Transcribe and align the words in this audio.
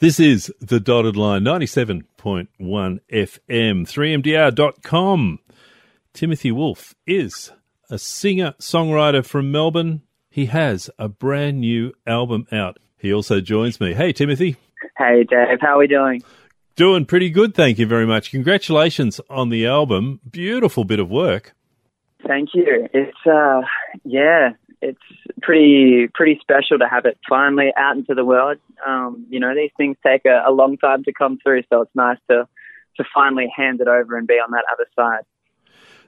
This 0.00 0.18
is 0.18 0.50
the 0.60 0.80
dotted 0.80 1.14
line 1.14 1.42
97.1 1.42 2.48
FM, 2.58 3.00
3mdr.com. 3.50 5.38
Timothy 6.14 6.50
Wolf 6.50 6.94
is 7.06 7.52
a 7.90 7.98
singer 7.98 8.54
songwriter 8.58 9.22
from 9.22 9.52
Melbourne. 9.52 10.00
He 10.30 10.46
has 10.46 10.88
a 10.98 11.10
brand 11.10 11.60
new 11.60 11.92
album 12.06 12.46
out. 12.50 12.78
He 12.96 13.12
also 13.12 13.42
joins 13.42 13.78
me. 13.78 13.92
Hey, 13.92 14.14
Timothy. 14.14 14.56
Hey, 14.96 15.24
Dave. 15.24 15.60
How 15.60 15.74
are 15.74 15.80
we 15.80 15.86
doing? 15.86 16.22
Doing 16.76 17.04
pretty 17.04 17.28
good, 17.28 17.54
thank 17.54 17.78
you 17.78 17.86
very 17.86 18.06
much. 18.06 18.30
Congratulations 18.30 19.20
on 19.28 19.50
the 19.50 19.66
album. 19.66 20.20
Beautiful 20.30 20.84
bit 20.84 20.98
of 20.98 21.10
work. 21.10 21.54
Thank 22.26 22.54
you. 22.54 22.88
It's 22.94 23.26
uh 23.26 23.60
yeah, 24.04 24.52
it's 24.82 24.98
pretty 25.42 26.08
pretty 26.14 26.38
special 26.40 26.78
to 26.78 26.88
have 26.88 27.04
it 27.04 27.18
finally 27.28 27.72
out 27.76 27.96
into 27.96 28.14
the 28.14 28.24
world. 28.24 28.58
Um, 28.86 29.26
you 29.28 29.40
know, 29.40 29.54
these 29.54 29.70
things 29.76 29.96
take 30.04 30.24
a, 30.24 30.44
a 30.46 30.52
long 30.52 30.76
time 30.78 31.04
to 31.04 31.12
come 31.12 31.38
through, 31.42 31.62
so 31.68 31.82
it's 31.82 31.94
nice 31.94 32.18
to 32.30 32.48
to 32.96 33.04
finally 33.14 33.52
hand 33.54 33.80
it 33.80 33.88
over 33.88 34.16
and 34.16 34.26
be 34.26 34.34
on 34.34 34.50
that 34.52 34.64
other 34.72 34.86
side. 34.96 35.24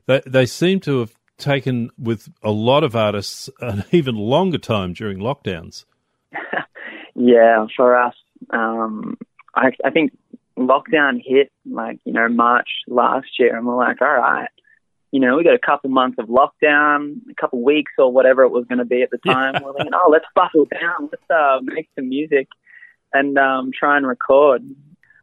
They 0.06 0.22
they 0.26 0.46
seem 0.46 0.80
to 0.80 1.00
have 1.00 1.14
taken 1.38 1.90
with 1.98 2.28
a 2.42 2.50
lot 2.50 2.84
of 2.84 2.94
artists 2.96 3.50
an 3.60 3.84
even 3.90 4.16
longer 4.16 4.58
time 4.58 4.92
during 4.92 5.18
lockdowns. 5.18 5.84
yeah, 7.14 7.66
for 7.76 7.96
us, 7.96 8.14
um, 8.50 9.18
I, 9.54 9.72
I 9.84 9.90
think 9.90 10.12
lockdown 10.56 11.22
hit 11.24 11.50
like 11.70 11.98
you 12.04 12.12
know 12.12 12.28
March 12.28 12.68
last 12.86 13.38
year, 13.38 13.56
and 13.56 13.66
we're 13.66 13.76
like, 13.76 14.00
all 14.00 14.08
right, 14.08 14.48
you 15.12 15.20
know, 15.20 15.36
we 15.36 15.44
got 15.44 15.54
a 15.54 15.58
couple 15.58 15.90
months 15.90 16.18
of 16.18 16.26
lockdown, 16.28 17.16
a 17.30 17.34
couple 17.34 17.62
weeks 17.62 17.92
or 17.98 18.10
whatever 18.10 18.42
it 18.42 18.48
was 18.48 18.64
going 18.64 18.78
to 18.78 18.84
be 18.84 19.02
at 19.02 19.10
the 19.10 19.18
time. 19.26 19.62
We're 19.62 19.74
thinking, 19.74 19.92
oh, 19.94 20.10
let's 20.10 20.24
buckle 20.34 20.64
down, 20.64 21.10
let's 21.12 21.30
uh, 21.30 21.60
make 21.62 21.88
some 21.94 22.08
music 22.08 22.48
and 23.12 23.38
um, 23.38 23.70
try 23.78 23.96
and 23.98 24.06
record. 24.06 24.62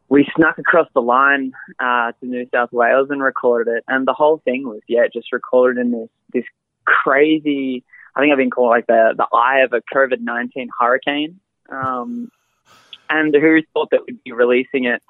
We 0.08 0.28
snuck 0.36 0.58
across 0.58 0.88
the 0.94 1.02
line 1.02 1.52
uh, 1.78 2.12
to 2.12 2.26
New 2.26 2.46
South 2.52 2.72
Wales 2.72 3.08
and 3.10 3.22
recorded 3.22 3.72
it, 3.72 3.84
and 3.86 4.06
the 4.06 4.12
whole 4.12 4.38
thing 4.38 4.66
was 4.66 4.80
yeah, 4.88 5.06
just 5.12 5.32
recorded 5.32 5.80
in 5.80 5.92
this 5.92 6.08
this 6.32 6.44
crazy. 6.84 7.84
I 8.16 8.20
think 8.20 8.32
I've 8.32 8.38
been 8.38 8.50
called 8.50 8.70
like 8.70 8.88
the 8.88 9.14
the 9.16 9.26
eye 9.32 9.60
of 9.60 9.72
a 9.72 9.82
COVID 9.94 10.20
nineteen 10.20 10.68
hurricane. 10.80 11.38
Um, 11.68 12.32
and 13.08 13.34
who 13.34 13.60
thought 13.72 13.90
that 13.90 14.00
we'd 14.06 14.22
be 14.24 14.32
releasing 14.32 14.84
it 14.84 15.02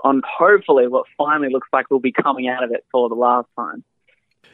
on 0.00 0.22
hopefully 0.26 0.86
what 0.88 1.06
finally 1.16 1.48
looks 1.50 1.68
like 1.72 1.90
we'll 1.90 2.00
be 2.00 2.12
coming 2.12 2.48
out 2.48 2.64
of 2.64 2.70
it 2.70 2.84
for 2.90 3.08
the 3.08 3.14
last 3.14 3.48
time. 3.58 3.84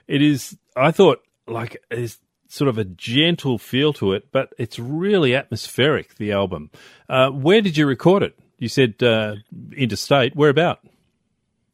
It 0.09 0.23
is, 0.23 0.57
I 0.75 0.91
thought, 0.91 1.23
like, 1.47 1.77
it's 1.91 2.19
sort 2.49 2.69
of 2.69 2.79
a 2.79 2.85
gentle 2.85 3.59
feel 3.59 3.93
to 3.93 4.15
it, 4.15 4.29
but 4.33 4.55
it's 4.59 4.79
really 4.79 5.35
atmospheric, 5.35 6.17
the 6.17 6.33
album. 6.33 6.71
Uh, 7.09 7.29
where 7.29 7.61
did 7.61 7.77
you 7.77 7.87
record 7.87 8.23
it? 8.23 8.39
You 8.59 8.69
said 8.69 9.03
uh, 9.03 9.37
interstate. 9.77 10.35
Where 10.35 10.51
about? 10.51 10.81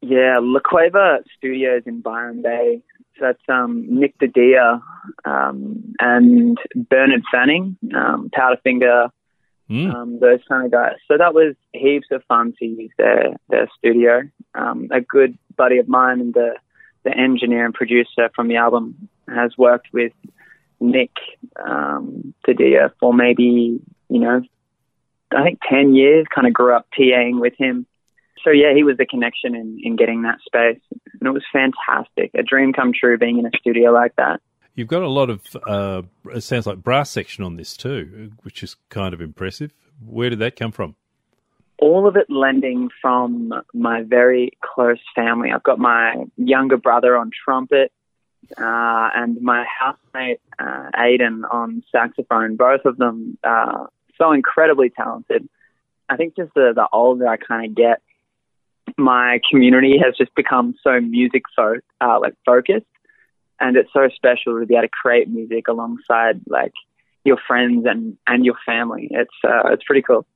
Yeah, 0.02 0.38
La 0.42 0.60
Cueva 0.60 1.20
Studios 1.38 1.84
in 1.86 2.00
Byron 2.00 2.42
Bay. 2.42 2.82
So 3.18 3.26
that's 3.26 3.42
um, 3.48 3.86
Nick 3.88 4.18
Didia 4.18 4.80
um, 5.24 5.94
and 6.00 6.58
Bernard 6.74 7.22
Fanning, 7.32 7.76
um, 7.94 8.28
Powderfinger, 8.36 9.10
mm. 9.70 9.94
um, 9.94 10.18
those 10.18 10.40
kind 10.48 10.66
of 10.66 10.72
guys. 10.72 10.96
So 11.06 11.16
that 11.16 11.32
was 11.32 11.54
heaps 11.72 12.08
of 12.10 12.22
fun 12.26 12.54
to 12.58 12.64
use 12.66 12.90
their 12.98 13.36
their 13.48 13.70
studio. 13.78 14.22
Um, 14.54 14.88
a 14.90 15.00
good 15.00 15.38
buddy 15.56 15.78
of 15.78 15.88
mine 15.88 16.20
and 16.20 16.34
the 16.34 16.54
the 17.04 17.16
engineer 17.16 17.64
and 17.64 17.74
producer 17.74 18.30
from 18.34 18.48
the 18.48 18.56
album 18.56 19.08
has 19.28 19.56
worked 19.56 19.88
with 19.92 20.12
Nick 20.80 21.12
um, 21.64 22.34
Didia 22.46 22.92
for 22.98 23.14
maybe 23.14 23.80
you 24.08 24.20
know 24.20 24.42
I 25.30 25.42
think 25.42 25.60
ten 25.68 25.94
years. 25.94 26.26
Kind 26.34 26.46
of 26.46 26.52
grew 26.52 26.74
up 26.74 26.86
TAing 26.98 27.40
with 27.40 27.54
him. 27.56 27.86
So 28.42 28.50
yeah, 28.50 28.74
he 28.74 28.82
was 28.82 28.98
the 28.98 29.06
connection 29.06 29.54
in, 29.54 29.80
in 29.82 29.96
getting 29.96 30.22
that 30.22 30.38
space, 30.44 30.80
and 30.90 31.28
it 31.28 31.30
was 31.30 31.44
fantastic. 31.52 32.30
A 32.34 32.42
dream 32.42 32.72
come 32.72 32.92
true 32.92 33.16
being 33.16 33.38
in 33.38 33.46
a 33.46 33.50
studio 33.58 33.90
like 33.90 34.14
that. 34.16 34.40
You've 34.74 34.88
got 34.88 35.02
a 35.02 35.08
lot 35.08 35.30
of, 35.30 35.56
uh, 35.66 36.02
it 36.32 36.42
sounds 36.42 36.66
like 36.66 36.82
brass 36.82 37.08
section 37.08 37.44
on 37.44 37.56
this 37.56 37.76
too, 37.76 38.32
which 38.42 38.62
is 38.62 38.76
kind 38.90 39.14
of 39.14 39.20
impressive. 39.20 39.72
Where 40.04 40.28
did 40.28 40.40
that 40.40 40.56
come 40.56 40.72
from? 40.72 40.96
All 41.84 42.08
of 42.08 42.16
it 42.16 42.28
lending 42.30 42.88
from 43.02 43.52
my 43.74 44.02
very 44.02 44.52
close 44.62 45.02
family. 45.14 45.50
I've 45.52 45.68
got 45.70 45.78
my 45.78 46.24
younger 46.36 46.78
brother 46.78 47.12
on 47.16 47.30
trumpet 47.44 47.92
uh, 48.56 49.08
and 49.14 49.30
my 49.42 49.64
housemate 49.80 50.40
uh, 50.58 50.88
Aiden 50.96 51.42
on 51.50 51.82
saxophone. 51.92 52.56
Both 52.56 52.84
of 52.86 52.96
them 52.96 53.36
uh, 53.44 53.84
so 54.16 54.32
incredibly 54.32 54.88
talented. 54.90 55.46
I 56.08 56.16
think 56.16 56.36
just 56.36 56.54
the, 56.54 56.72
the 56.74 56.88
older 56.90 57.28
I 57.28 57.36
kind 57.36 57.66
of 57.66 57.74
get, 57.74 58.00
my 58.96 59.40
community 59.50 59.98
has 60.04 60.14
just 60.16 60.34
become 60.34 60.74
so 60.82 61.00
music 61.00 61.42
fo- 61.54 61.84
uh, 62.00 62.18
like 62.20 62.34
focused 62.46 62.86
and 63.60 63.76
it's 63.76 63.92
so 63.92 64.08
special 64.14 64.58
to 64.58 64.66
be 64.66 64.74
able 64.74 64.82
to 64.82 64.88
create 64.88 65.28
music 65.28 65.68
alongside 65.68 66.40
like 66.48 66.72
your 67.24 67.38
friends 67.46 67.86
and 67.86 68.16
and 68.26 68.44
your 68.44 68.56
family. 68.66 69.08
It's 69.10 69.34
uh, 69.44 69.72
it's 69.72 69.84
pretty 69.84 70.02
cool. 70.02 70.26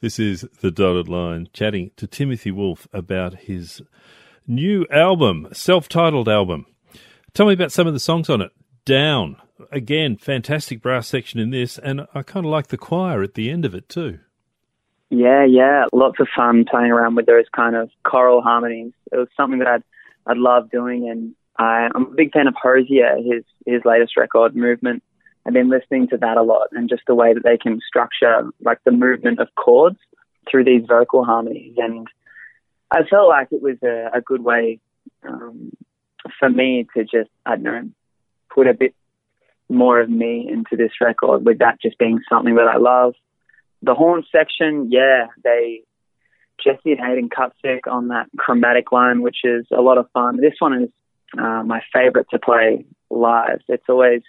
This 0.00 0.20
is 0.20 0.42
the 0.60 0.70
dotted 0.70 1.08
line 1.08 1.48
chatting 1.52 1.90
to 1.96 2.06
Timothy 2.06 2.52
Wolf 2.52 2.86
about 2.92 3.34
his 3.34 3.82
new 4.46 4.86
album, 4.92 5.48
self-titled 5.52 6.28
album. 6.28 6.66
Tell 7.34 7.46
me 7.46 7.54
about 7.54 7.72
some 7.72 7.88
of 7.88 7.94
the 7.94 8.00
songs 8.00 8.30
on 8.30 8.40
it. 8.40 8.52
Down 8.84 9.38
again, 9.72 10.16
fantastic 10.16 10.80
brass 10.80 11.08
section 11.08 11.40
in 11.40 11.50
this, 11.50 11.78
and 11.78 12.06
I 12.14 12.22
kind 12.22 12.46
of 12.46 12.52
like 12.52 12.68
the 12.68 12.78
choir 12.78 13.22
at 13.24 13.34
the 13.34 13.50
end 13.50 13.64
of 13.64 13.74
it 13.74 13.88
too. 13.88 14.20
Yeah, 15.10 15.44
yeah, 15.44 15.86
lots 15.92 16.20
of 16.20 16.28
fun 16.34 16.64
playing 16.70 16.92
around 16.92 17.16
with 17.16 17.26
those 17.26 17.46
kind 17.54 17.74
of 17.74 17.90
choral 18.04 18.40
harmonies. 18.40 18.92
It 19.10 19.16
was 19.16 19.28
something 19.36 19.58
that 19.58 19.68
I'd 19.68 19.82
I'd 20.26 20.36
love 20.36 20.70
doing, 20.70 21.08
and 21.08 21.34
I, 21.58 21.88
I'm 21.92 22.12
a 22.12 22.14
big 22.14 22.32
fan 22.32 22.46
of 22.46 22.54
Hozier, 22.54 23.16
his 23.16 23.44
his 23.66 23.82
latest 23.84 24.16
record, 24.16 24.54
Movement. 24.54 25.02
I've 25.48 25.54
been 25.54 25.70
listening 25.70 26.08
to 26.08 26.18
that 26.18 26.36
a 26.36 26.42
lot, 26.42 26.68
and 26.72 26.90
just 26.90 27.04
the 27.06 27.14
way 27.14 27.32
that 27.32 27.42
they 27.42 27.56
can 27.56 27.80
structure 27.80 28.50
like 28.60 28.80
the 28.84 28.90
movement 28.90 29.40
of 29.40 29.48
chords 29.54 29.96
through 30.50 30.64
these 30.64 30.82
vocal 30.86 31.24
harmonies, 31.24 31.72
and 31.78 32.06
I 32.90 33.04
felt 33.04 33.30
like 33.30 33.48
it 33.50 33.62
was 33.62 33.78
a, 33.82 34.10
a 34.12 34.20
good 34.20 34.44
way 34.44 34.78
um, 35.26 35.72
for 36.38 36.50
me 36.50 36.86
to 36.94 37.02
just 37.04 37.30
I 37.46 37.56
don't 37.56 37.64
know 37.64 37.90
put 38.54 38.66
a 38.66 38.74
bit 38.74 38.94
more 39.70 40.02
of 40.02 40.10
me 40.10 40.46
into 40.52 40.76
this 40.76 40.92
record, 41.00 41.46
with 41.46 41.60
that 41.60 41.80
just 41.80 41.96
being 41.96 42.20
something 42.28 42.56
that 42.56 42.68
I 42.68 42.76
love. 42.76 43.14
The 43.80 43.94
horn 43.94 44.24
section, 44.30 44.88
yeah, 44.90 45.28
they 45.42 45.80
Jesse 46.62 46.92
and 46.92 47.00
Hayden 47.00 47.30
Cutstick 47.30 47.86
on 47.86 48.08
that 48.08 48.26
chromatic 48.36 48.92
line, 48.92 49.22
which 49.22 49.38
is 49.44 49.64
a 49.70 49.80
lot 49.80 49.96
of 49.96 50.10
fun. 50.12 50.36
This 50.36 50.56
one 50.58 50.82
is 50.82 50.90
uh, 51.38 51.62
my 51.64 51.80
favorite 51.90 52.26
to 52.32 52.38
play 52.38 52.84
live. 53.08 53.60
It's 53.66 53.88
always 53.88 54.20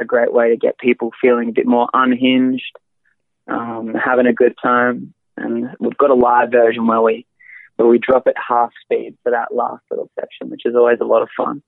a 0.00 0.04
great 0.04 0.32
way 0.32 0.50
to 0.50 0.56
get 0.56 0.78
people 0.78 1.12
feeling 1.20 1.50
a 1.50 1.52
bit 1.52 1.66
more 1.66 1.88
unhinged, 1.92 2.76
um, 3.46 3.94
having 3.94 4.26
a 4.26 4.32
good 4.32 4.54
time. 4.62 5.14
And 5.36 5.70
we've 5.78 5.96
got 5.96 6.10
a 6.10 6.14
live 6.14 6.50
version 6.50 6.86
where 6.86 7.00
we 7.00 7.26
where 7.76 7.88
we 7.88 7.98
drop 7.98 8.26
at 8.26 8.34
half 8.36 8.70
speed 8.82 9.16
for 9.22 9.32
that 9.32 9.54
last 9.54 9.82
little 9.90 10.10
section, 10.18 10.50
which 10.50 10.66
is 10.66 10.74
always 10.74 10.98
a 11.00 11.04
lot 11.04 11.22
of 11.22 11.28
fun. 11.36 11.62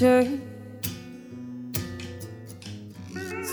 To 0.00 0.40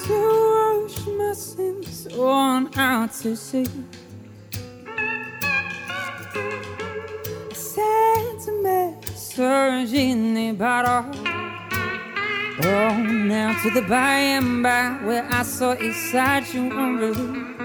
wash 0.10 1.06
my 1.08 1.34
sins 1.34 2.08
on 2.14 2.70
out 2.80 3.12
to 3.12 3.36
sea. 3.36 3.66
I 7.50 7.54
sent 7.54 8.48
a 8.48 8.52
message 8.64 9.92
in 9.92 10.34
the 10.36 10.54
bottle. 10.54 11.12
Oh, 12.64 12.98
now 12.98 13.62
to 13.64 13.70
the 13.70 13.82
by 13.82 14.18
and 14.38 14.64
by 14.64 14.92
where 15.04 15.28
I 15.30 15.44
saw 15.44 15.74
a 15.74 15.92
side 15.92 16.48
you 16.54 16.72
unreleased. 16.72 17.60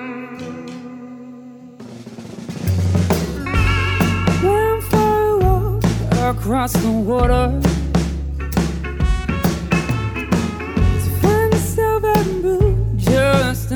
Went 4.42 4.82
for 4.90 5.28
a 5.28 5.38
walk 5.38 6.36
across 6.36 6.72
the 6.72 6.90
water. 6.90 7.81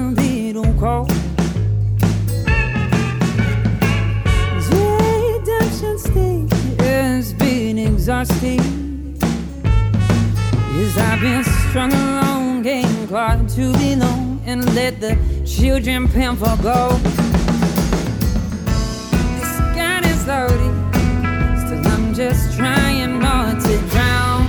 Little 0.01 0.73
cold. 0.75 1.11
Redemption 4.71 5.99
I've 10.99 11.21
been 11.21 11.45
strung 11.45 11.93
along, 11.93 12.67
too 13.49 13.73
long, 13.73 14.41
and 14.47 14.75
let 14.75 15.01
the 15.01 15.17
children 15.47 16.09
pen 16.09 16.37
for 16.37 16.57
go. 16.63 16.89
This 19.35 19.59
gun 19.75 20.05
is 20.05 20.27
loaded, 20.27 20.75
still 21.59 21.87
I'm 21.93 22.15
just 22.15 22.57
trying 22.57 23.19
not 23.19 23.61
to 23.63 23.79
drown. 23.89 24.47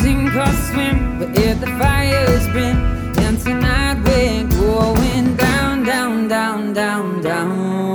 Sink 0.00 0.34
or 0.34 0.52
swim, 0.68 1.18
but 1.18 1.38
if 1.38 1.60
the 1.60 1.66
fire's 1.78 2.46
been, 2.48 2.93
tonight 3.36 4.00
we're 4.04 4.46
going 4.48 5.36
down, 5.36 5.84
down, 5.84 6.28
down, 6.28 6.72
down, 6.72 7.22
down. 7.22 7.93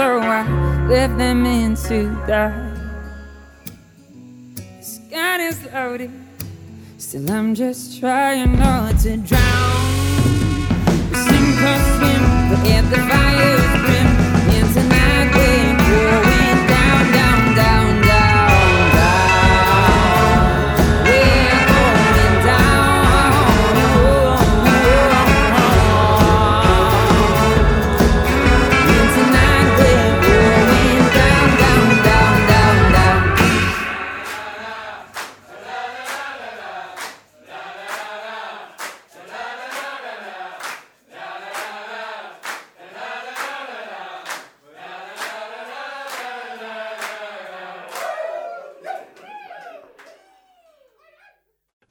So 0.00 0.18
I 0.18 0.86
left 0.88 1.18
them 1.18 1.44
in 1.44 1.74
to 1.74 2.04
die. 2.26 2.54
This 4.78 4.98
gun 5.10 5.40
is 5.42 5.62
loaded, 5.74 6.10
still 6.96 7.30
I'm 7.30 7.54
just 7.54 8.00
trying 8.00 8.58
not 8.58 8.98
to 9.00 9.18
drown. 9.18 9.90
Sink 11.24 11.60
or 11.68 11.78
swim, 11.92 12.22
but 12.48 12.60
if 12.74 12.84
the 12.92 13.00
fire's 13.10 13.72
grim, 13.84 14.08
and 14.56 14.68
tonight 14.72 15.28
we're 15.36 16.29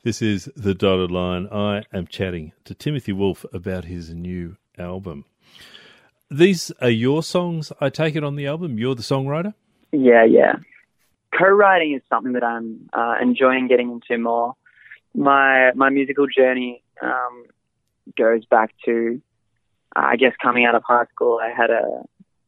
This 0.10 0.24
is 0.24 0.50
The 0.56 0.74
Dotted 0.74 1.12
Line. 1.12 1.48
I 1.52 1.84
am 1.94 2.08
chatting 2.08 2.54
to 2.66 2.74
Timothy 2.74 3.12
Wolf 3.12 3.46
about 3.54 3.86
his 3.86 4.12
new 4.12 4.58
album. 4.76 5.26
These 6.32 6.72
are 6.82 6.90
your 6.90 7.22
songs, 7.22 7.72
I 7.80 7.90
take 7.90 8.16
it, 8.16 8.24
on 8.24 8.36
the 8.36 8.48
album? 8.48 8.80
You're 8.80 8.96
the 8.96 9.04
songwriter? 9.04 9.54
Yeah, 9.92 10.26
yeah. 10.26 10.56
Co-writing 11.38 11.94
is 11.94 12.02
something 12.10 12.34
that 12.34 12.44
I'm 12.44 12.90
uh, 12.92 13.18
enjoying 13.22 13.68
getting 13.68 13.92
into 13.92 14.18
more. 14.18 14.56
My 15.14 15.74
my 15.76 15.92
musical 15.92 16.26
journey 16.26 16.82
um, 17.04 17.46
goes 18.18 18.44
back 18.46 18.74
to, 18.86 19.22
uh, 19.96 20.06
I 20.06 20.16
guess, 20.16 20.34
coming 20.42 20.66
out 20.66 20.74
of 20.74 20.82
high 20.84 21.06
school. 21.14 21.40
I 21.40 21.52
had 21.56 21.70
a 21.70 22.04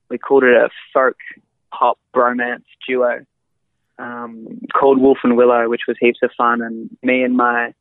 we 0.09 0.17
called 0.17 0.45
it 0.45 0.55
a 0.55 0.69
folk 0.91 1.17
pop 1.71 1.99
bromance 2.11 2.65
duo 2.87 3.23
um, 3.99 4.59
called 4.73 4.99
Wolf 4.99 5.19
and 5.23 5.37
Willow, 5.37 5.69
which 5.69 5.81
was 5.87 5.97
heaps 5.99 6.19
of 6.23 6.31
fun. 6.37 6.61
And 6.61 6.89
me 7.01 7.23
and 7.23 7.35
my 7.35 7.73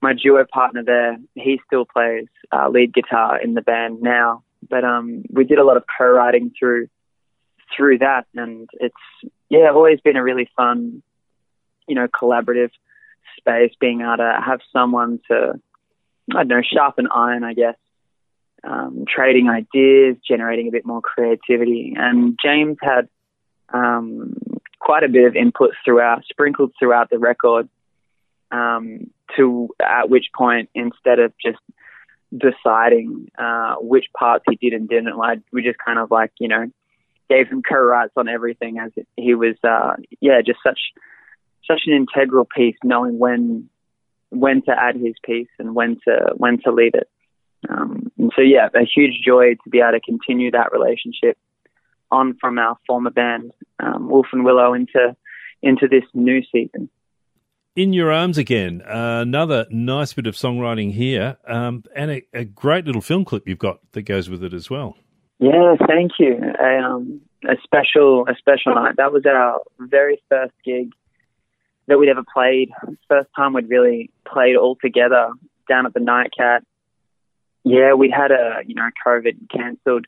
my 0.00 0.12
duo 0.12 0.44
partner 0.44 0.82
there, 0.84 1.16
he 1.34 1.60
still 1.66 1.86
plays 1.86 2.26
uh, 2.52 2.68
lead 2.68 2.92
guitar 2.92 3.40
in 3.40 3.54
the 3.54 3.62
band 3.62 4.02
now. 4.02 4.42
But 4.68 4.84
um, 4.84 5.24
we 5.30 5.44
did 5.44 5.58
a 5.58 5.64
lot 5.64 5.76
of 5.76 5.84
co-writing 5.98 6.52
through 6.58 6.88
through 7.74 7.98
that, 7.98 8.26
and 8.34 8.68
it's 8.74 8.94
yeah, 9.48 9.70
always 9.70 10.00
been 10.00 10.16
a 10.16 10.22
really 10.22 10.48
fun, 10.56 11.02
you 11.86 11.94
know, 11.94 12.08
collaborative 12.08 12.70
space. 13.38 13.72
Being 13.80 14.00
able 14.00 14.18
to 14.18 14.40
have 14.44 14.60
someone 14.72 15.20
to, 15.30 15.60
I 16.32 16.38
don't 16.38 16.48
know, 16.48 16.62
sharpen 16.62 17.08
iron, 17.14 17.44
I 17.44 17.54
guess, 17.54 17.76
um, 18.62 19.04
trading 19.08 19.48
ideas, 19.48 20.16
generating 20.26 20.68
a 20.68 20.70
bit 20.70 20.86
more 20.86 21.00
creativity. 21.00 21.94
And 21.96 22.38
James 22.42 22.78
had 22.80 23.08
um, 23.72 24.34
quite 24.84 25.02
a 25.02 25.08
bit 25.08 25.24
of 25.24 25.34
input 25.34 25.70
throughout, 25.84 26.22
sprinkled 26.30 26.72
throughout 26.78 27.08
the 27.10 27.18
record. 27.18 27.68
Um, 28.50 29.10
to 29.36 29.70
at 29.82 30.10
which 30.10 30.26
point, 30.36 30.68
instead 30.74 31.18
of 31.18 31.32
just 31.44 31.58
deciding 32.30 33.30
uh, 33.38 33.76
which 33.80 34.04
parts 34.16 34.44
he 34.48 34.56
did 34.56 34.78
and 34.78 34.88
didn't 34.88 35.16
like, 35.16 35.40
we 35.52 35.62
just 35.62 35.78
kind 35.84 35.98
of 35.98 36.10
like 36.10 36.30
you 36.38 36.46
know 36.46 36.70
gave 37.30 37.48
him 37.48 37.62
co-writes 37.62 38.12
on 38.16 38.28
everything 38.28 38.78
as 38.78 38.92
he 39.16 39.34
was 39.34 39.56
uh, 39.64 39.94
yeah 40.20 40.40
just 40.44 40.58
such 40.64 40.78
such 41.66 41.82
an 41.86 41.94
integral 41.94 42.44
piece, 42.44 42.76
knowing 42.84 43.18
when 43.18 43.68
when 44.28 44.62
to 44.62 44.70
add 44.70 44.96
his 44.96 45.14
piece 45.24 45.48
and 45.58 45.74
when 45.74 45.96
to 46.06 46.34
when 46.36 46.60
to 46.62 46.70
leave 46.70 46.94
it. 46.94 47.08
Um, 47.68 48.12
and 48.18 48.30
so 48.36 48.42
yeah, 48.42 48.68
a 48.74 48.84
huge 48.84 49.22
joy 49.24 49.54
to 49.54 49.70
be 49.70 49.80
able 49.80 49.92
to 49.92 50.00
continue 50.00 50.50
that 50.50 50.72
relationship 50.72 51.38
on 52.14 52.36
from 52.40 52.58
our 52.58 52.76
former 52.86 53.10
band, 53.10 53.52
um, 53.80 54.08
Wolf 54.08 54.26
and 54.32 54.44
Willow, 54.44 54.72
into 54.74 55.16
into 55.62 55.88
this 55.88 56.04
new 56.14 56.42
season. 56.52 56.88
In 57.76 57.92
Your 57.92 58.12
Arms 58.12 58.38
Again, 58.38 58.82
uh, 58.82 59.20
another 59.22 59.66
nice 59.68 60.12
bit 60.12 60.28
of 60.28 60.34
songwriting 60.34 60.92
here, 60.92 61.38
um, 61.48 61.82
and 61.96 62.10
a, 62.10 62.22
a, 62.32 62.44
great 62.44 62.84
little 62.84 63.00
film 63.00 63.24
clip 63.24 63.48
you've 63.48 63.58
got 63.58 63.80
that 63.92 64.02
goes 64.02 64.30
with 64.30 64.44
it 64.44 64.54
as 64.54 64.70
well. 64.70 64.96
Yeah, 65.40 65.74
thank 65.88 66.12
you. 66.20 66.38
A, 66.60 66.78
um, 66.78 67.20
a 67.48 67.56
special, 67.64 68.28
a 68.28 68.36
special 68.38 68.76
night. 68.76 68.94
That 68.96 69.12
was 69.12 69.26
our 69.26 69.60
very 69.80 70.22
first 70.28 70.52
gig 70.64 70.92
that 71.88 71.98
we'd 71.98 72.08
ever 72.08 72.22
played. 72.32 72.70
First 73.08 73.28
time 73.34 73.54
we'd 73.54 73.68
really 73.68 74.10
played 74.24 74.54
all 74.54 74.76
together 74.76 75.30
down 75.68 75.86
at 75.86 75.94
the 75.94 76.00
Nightcat. 76.00 76.60
Yeah, 77.64 77.94
we 77.94 78.08
had 78.08 78.30
a 78.30 78.60
you 78.66 78.76
know 78.76 78.88
COVID 79.04 79.50
cancelled 79.50 80.06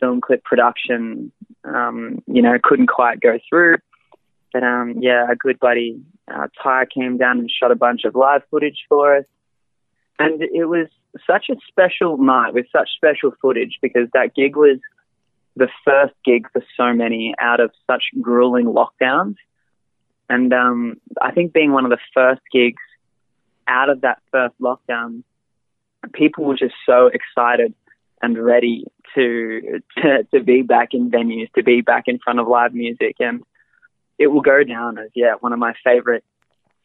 film 0.00 0.20
clip 0.20 0.42
production. 0.44 1.30
Um, 1.62 2.22
you 2.26 2.42
know, 2.42 2.58
couldn't 2.62 2.86
quite 2.86 3.20
go 3.20 3.38
through. 3.48 3.76
But 4.52 4.64
um, 4.64 4.96
yeah, 5.00 5.30
a 5.30 5.36
good 5.36 5.60
buddy 5.60 6.00
uh, 6.28 6.48
Ty 6.62 6.86
came 6.86 7.18
down 7.18 7.38
and 7.38 7.50
shot 7.50 7.70
a 7.70 7.76
bunch 7.76 8.04
of 8.04 8.14
live 8.14 8.42
footage 8.50 8.84
for 8.88 9.16
us, 9.16 9.24
and 10.18 10.42
it 10.42 10.66
was 10.66 10.88
such 11.26 11.46
a 11.50 11.56
special 11.68 12.18
night 12.18 12.54
with 12.54 12.66
such 12.72 12.88
special 12.94 13.32
footage 13.42 13.78
because 13.82 14.08
that 14.14 14.34
gig 14.34 14.56
was 14.56 14.78
the 15.56 15.68
first 15.84 16.14
gig 16.24 16.46
for 16.52 16.62
so 16.76 16.92
many 16.92 17.34
out 17.40 17.60
of 17.60 17.70
such 17.88 18.04
grueling 18.20 18.66
lockdowns, 18.66 19.36
and 20.28 20.52
um, 20.52 20.96
I 21.20 21.32
think 21.32 21.52
being 21.52 21.72
one 21.72 21.84
of 21.84 21.90
the 21.90 21.98
first 22.14 22.42
gigs 22.52 22.82
out 23.66 23.88
of 23.88 24.00
that 24.00 24.20
first 24.32 24.54
lockdown, 24.60 25.22
people 26.12 26.44
were 26.44 26.56
just 26.56 26.74
so 26.86 27.08
excited 27.08 27.74
and 28.22 28.38
ready 28.38 28.84
to, 29.14 29.80
to 29.98 30.24
to 30.34 30.42
be 30.42 30.62
back 30.62 30.90
in 30.92 31.10
venues, 31.10 31.50
to 31.54 31.62
be 31.62 31.80
back 31.80 32.04
in 32.06 32.18
front 32.18 32.38
of 32.40 32.46
live 32.46 32.74
music, 32.74 33.16
and 33.20 33.42
it 34.18 34.28
will 34.28 34.42
go 34.42 34.62
down 34.64 34.98
as 34.98 35.10
yeah 35.14 35.34
one 35.40 35.52
of 35.52 35.58
my 35.58 35.74
favorite 35.84 36.24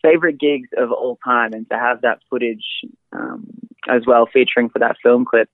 favorite 0.02 0.40
gigs 0.40 0.70
of 0.78 0.92
all 0.92 1.18
time, 1.24 1.54
and 1.54 1.68
to 1.70 1.78
have 1.78 2.02
that 2.02 2.20
footage 2.30 2.66
um, 3.12 3.48
as 3.90 4.04
well 4.06 4.28
featuring 4.32 4.70
for 4.70 4.80
that 4.80 4.98
film 5.02 5.26
clip, 5.26 5.50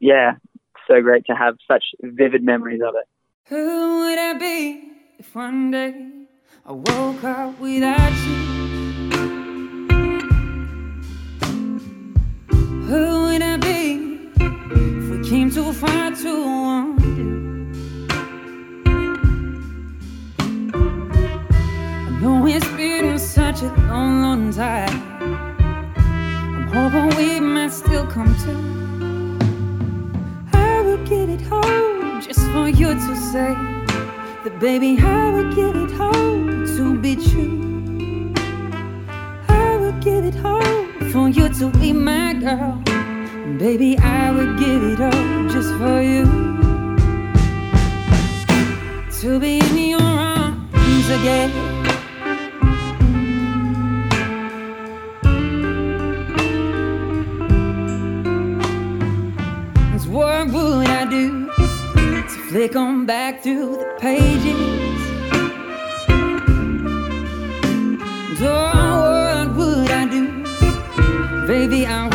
yeah, 0.00 0.32
so 0.86 1.00
great 1.00 1.24
to 1.26 1.34
have 1.34 1.56
such 1.68 1.84
vivid 2.00 2.42
memories 2.42 2.80
of 2.86 2.94
it. 2.94 3.06
Who 3.48 4.00
would 4.00 4.18
I 4.18 4.34
be 4.34 4.92
if 5.18 5.34
one 5.34 5.70
day 5.70 6.26
I 6.66 6.72
woke 6.72 7.24
up 7.24 7.58
without 7.58 8.12
you? 8.26 8.52
Who 12.86 13.22
would 13.24 13.42
I 13.42 13.56
be 13.56 13.71
came 15.32 15.50
too 15.50 15.72
far 15.72 16.10
to 16.10 16.44
wander? 16.44 17.30
I 22.06 22.20
know 22.20 22.46
it's 22.46 22.68
been 22.76 23.18
such 23.18 23.62
a 23.62 23.72
long, 23.88 24.20
long 24.20 24.52
time. 24.52 24.94
I'm 26.54 26.68
hoping 26.68 27.16
we 27.16 27.40
might 27.40 27.72
still 27.72 28.06
come 28.06 28.34
to. 28.44 28.52
I 30.52 30.82
will 30.82 31.02
get 31.06 31.30
it 31.30 31.40
home 31.40 32.20
just 32.20 32.44
for 32.52 32.68
you 32.68 32.88
to 32.88 33.16
say 33.32 33.54
that, 34.44 34.58
baby, 34.60 34.98
I 35.00 35.30
will 35.30 35.50
give 35.54 35.74
it 35.76 35.92
home 35.92 36.66
to 36.76 37.00
be 37.00 37.16
true. 37.16 38.34
I 39.48 39.76
will 39.78 39.98
give 40.06 40.26
it 40.26 40.34
home 40.34 41.10
for 41.10 41.30
you 41.30 41.48
to 41.48 41.70
be 41.78 41.94
my 41.94 42.34
girl. 42.34 42.91
Baby, 43.42 43.98
I 43.98 44.30
would 44.30 44.56
give 44.58 44.82
it 44.84 45.00
all 45.00 45.48
just 45.48 45.74
for 45.74 46.00
you. 46.00 46.24
To 49.20 49.40
be 49.40 49.58
in 49.58 49.78
your 49.78 50.00
arms 50.00 51.08
again. 51.08 51.50
What 60.08 60.48
would 60.52 60.86
I 60.86 61.04
do 61.10 61.46
to 61.48 62.38
flick 62.48 62.76
on 62.76 63.06
back 63.06 63.42
through 63.42 63.76
the 63.76 63.96
pages? 63.98 64.82
baby, 71.52 71.86
I 71.86 72.04
wouldn't 72.04 72.10
do 72.10 72.11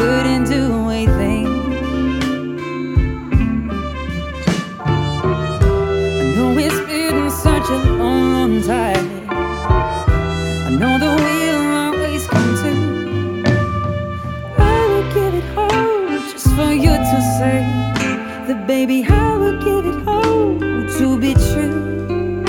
baby, 18.87 19.05
I 19.09 19.35
will 19.35 19.59
give 19.61 19.85
it 19.85 20.07
all 20.07 20.59
to 20.97 21.19
be 21.19 21.33
true. 21.33 22.41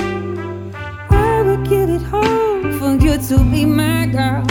I 1.09 1.41
will 1.41 1.61
give 1.65 1.89
it 1.89 2.01
all 2.13 2.61
for 2.79 2.95
you 2.95 3.17
to 3.17 3.37
be 3.51 3.65
my 3.65 4.05
girl. 4.05 4.45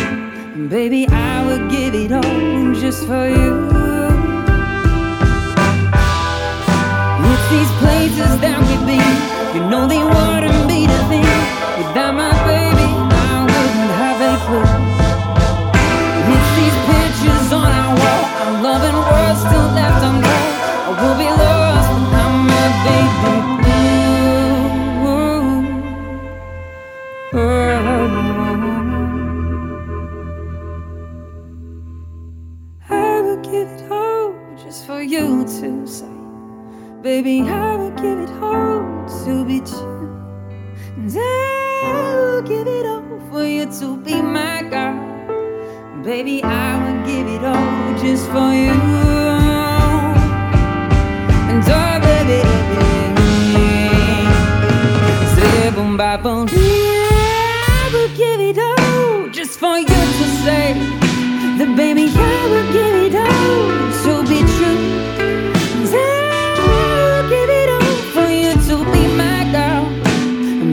Baby, 0.69 1.09
I 1.09 1.47
would 1.47 1.71
give 1.71 1.95
it 1.95 2.13
all 2.13 2.75
just 2.75 3.07
for 3.07 3.27
you. 3.27 3.55
It's 7.31 7.45
these 7.53 7.73
places 7.81 8.39
that 8.43 8.59
we've 8.67 8.87
been, 8.87 9.55
you 9.55 9.71
know 9.71 9.87
they 9.89 10.05
wouldn't 10.05 10.38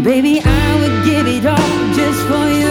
Baby, 0.05 0.39
I 0.45 0.79
would 0.79 1.03
give 1.03 1.25
it 1.25 1.47
all 1.47 1.93
just 1.95 2.21
for 2.27 2.47
you. 2.59 2.69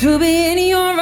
To 0.00 0.18
be 0.18 0.52
in 0.52 0.58
your 0.68 0.93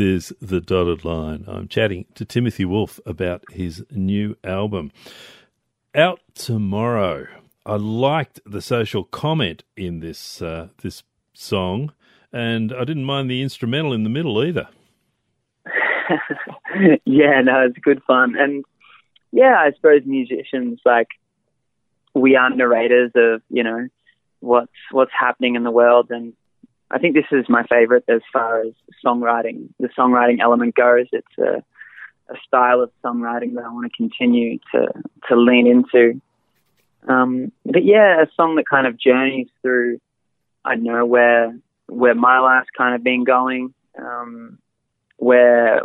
Is 0.00 0.32
The 0.40 0.60
Dotted 0.60 1.04
Line. 1.04 1.44
I'm 1.48 1.66
chatting 1.66 2.06
to 2.14 2.24
Timothy 2.24 2.64
Wolf 2.64 3.00
about 3.04 3.44
his 3.50 3.84
new 3.90 4.36
album. 4.44 4.92
Out 5.94 6.20
tomorrow. 6.34 7.26
I 7.66 7.76
liked 7.76 8.40
the 8.46 8.62
social 8.62 9.04
comment 9.04 9.64
in 9.76 10.00
this 10.00 10.40
uh, 10.40 10.68
this 10.82 11.02
song, 11.34 11.92
and 12.32 12.72
I 12.72 12.84
didn't 12.84 13.04
mind 13.04 13.30
the 13.30 13.42
instrumental 13.42 13.92
in 13.92 14.04
the 14.04 14.10
middle 14.10 14.42
either. 14.44 14.68
yeah, 17.04 17.40
no, 17.42 17.66
it's 17.66 17.78
good 17.78 18.02
fun, 18.06 18.36
and 18.38 18.64
yeah, 19.32 19.56
I 19.58 19.72
suppose 19.74 20.02
musicians 20.06 20.80
like 20.84 21.08
we 22.14 22.36
are 22.36 22.50
narrators 22.50 23.10
of 23.14 23.42
you 23.50 23.64
know 23.64 23.88
what's 24.40 24.72
what's 24.92 25.12
happening 25.18 25.56
in 25.56 25.64
the 25.64 25.70
world, 25.70 26.10
and 26.10 26.32
I 26.90 26.98
think 26.98 27.14
this 27.14 27.26
is 27.30 27.48
my 27.48 27.64
favorite 27.64 28.04
as 28.08 28.22
far 28.32 28.62
as 28.62 28.72
songwriting, 29.04 29.68
the 29.78 29.88
songwriting 29.88 30.40
element 30.40 30.74
goes. 30.74 31.06
It's 31.12 31.38
a, 31.38 31.62
a 32.32 32.36
style 32.46 32.80
of 32.80 32.90
songwriting 33.04 33.54
that 33.54 33.64
I 33.64 33.68
want 33.68 33.90
to 33.90 33.96
continue 33.96 34.58
to, 34.72 34.88
to 35.28 35.36
lean 35.36 35.66
into. 35.66 36.20
Um, 37.06 37.52
but 37.64 37.84
yeah, 37.84 38.22
a 38.22 38.26
song 38.36 38.56
that 38.56 38.68
kind 38.68 38.86
of 38.86 38.98
journeys 38.98 39.48
through, 39.62 40.00
I 40.64 40.76
know 40.76 41.04
where, 41.04 41.58
where 41.86 42.14
my 42.14 42.38
life's 42.38 42.70
kind 42.76 42.94
of 42.94 43.04
been 43.04 43.24
going, 43.24 43.74
um, 43.98 44.58
where, 45.16 45.82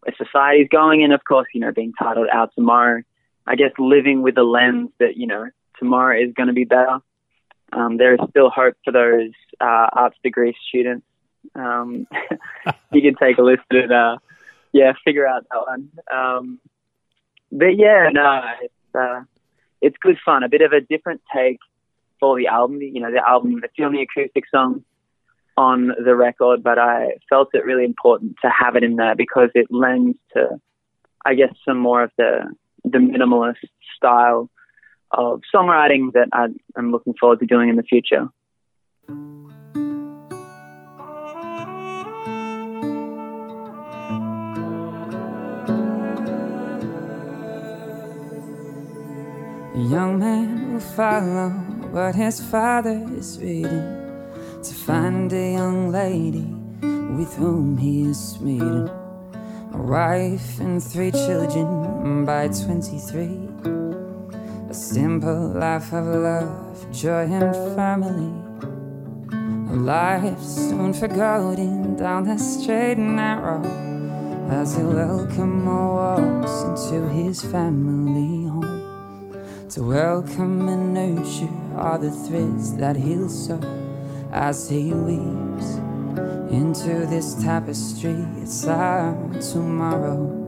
where 0.00 0.14
society's 0.16 0.68
going. 0.70 1.04
And 1.04 1.12
of 1.12 1.22
course, 1.24 1.48
you 1.52 1.60
know, 1.60 1.72
being 1.72 1.92
titled 1.98 2.28
out 2.32 2.52
tomorrow, 2.54 3.02
I 3.46 3.56
guess 3.56 3.72
living 3.78 4.22
with 4.22 4.36
the 4.36 4.42
lens 4.42 4.90
that, 4.98 5.16
you 5.16 5.26
know, 5.26 5.50
tomorrow 5.78 6.18
is 6.18 6.32
going 6.34 6.48
to 6.48 6.54
be 6.54 6.64
better 6.64 7.00
um, 7.72 7.96
there 7.96 8.14
is 8.14 8.20
still 8.30 8.50
hope 8.50 8.74
for 8.84 8.92
those 8.92 9.32
uh, 9.60 9.88
arts 9.92 10.16
degree 10.22 10.54
students. 10.68 11.06
Um, 11.54 12.06
you 12.92 13.02
can 13.02 13.14
take 13.14 13.38
a 13.38 13.42
listen 13.42 13.64
and 13.70 13.92
uh, 13.92 14.16
yeah, 14.72 14.92
figure 15.04 15.26
out 15.26 15.46
that 15.50 15.66
one. 15.66 15.90
Um, 16.12 16.60
but 17.50 17.76
yeah, 17.76 18.08
no, 18.12 18.42
it's 18.62 18.94
uh, 18.94 19.22
it's 19.80 19.96
good 20.00 20.18
fun. 20.24 20.42
A 20.42 20.48
bit 20.48 20.62
of 20.62 20.72
a 20.72 20.80
different 20.80 21.22
take 21.34 21.58
for 22.18 22.36
the 22.36 22.46
album. 22.46 22.80
You 22.80 23.00
know, 23.00 23.10
the 23.10 23.26
album, 23.26 23.60
it's 23.64 23.74
the 23.76 23.84
only 23.84 24.02
acoustic 24.02 24.44
song 24.50 24.84
on 25.56 25.92
the 26.02 26.14
record, 26.14 26.62
but 26.62 26.78
I 26.78 27.14
felt 27.28 27.48
it 27.54 27.64
really 27.64 27.84
important 27.84 28.36
to 28.42 28.50
have 28.50 28.76
it 28.76 28.84
in 28.84 28.96
there 28.96 29.14
because 29.14 29.50
it 29.54 29.66
lends 29.70 30.16
to, 30.34 30.60
I 31.24 31.34
guess, 31.34 31.52
some 31.64 31.78
more 31.78 32.02
of 32.02 32.12
the 32.16 32.54
the 32.84 32.98
minimalist 32.98 33.56
style 33.96 34.48
of 35.12 35.42
songwriting 35.54 36.12
that 36.12 36.28
I, 36.32 36.46
I'm 36.76 36.90
looking 36.92 37.14
forward 37.18 37.40
to 37.40 37.46
doing 37.46 37.68
in 37.68 37.76
the 37.76 37.82
future. 37.82 38.28
A 49.74 49.82
young 49.82 50.18
man 50.18 50.72
will 50.72 50.80
follow 50.80 51.50
what 51.90 52.14
his 52.14 52.40
father 52.40 53.06
is 53.16 53.38
reading 53.40 54.00
to 54.62 54.74
find 54.74 55.32
a 55.32 55.52
young 55.52 55.90
lady 55.90 56.46
with 57.16 57.34
whom 57.36 57.76
he 57.76 58.02
is 58.02 58.18
smitten. 58.18 58.88
A 59.72 59.78
wife 59.78 60.60
and 60.60 60.82
three 60.82 61.12
children 61.12 62.24
by 62.24 62.48
23. 62.48 63.79
A 64.70 64.72
simple 64.72 65.48
life 65.48 65.92
of 65.92 66.06
love, 66.06 66.92
joy, 66.92 67.26
and 67.26 67.74
family. 67.74 68.30
A 69.72 69.74
life 69.74 70.40
soon 70.40 70.94
forgotten 70.94 71.96
down 71.96 72.22
the 72.22 72.38
straight 72.38 72.96
and 72.96 73.16
narrow 73.16 73.64
as 74.48 74.76
he 74.76 74.84
welcome 74.84 75.66
walks 75.66 76.62
into 76.62 77.08
his 77.08 77.42
family 77.42 78.46
home 78.46 79.68
to 79.70 79.82
welcome 79.82 80.68
and 80.68 80.94
nurture 80.94 81.50
all 81.76 81.98
the 81.98 82.12
threads 82.12 82.76
that 82.76 82.94
he'll 82.94 83.28
sew 83.28 83.58
as 84.30 84.68
he 84.68 84.94
weaves 84.94 85.78
into 86.52 87.06
this 87.10 87.34
tapestry. 87.42 88.24
It's 88.40 88.68
our 88.68 89.16
tomorrow. 89.40 90.39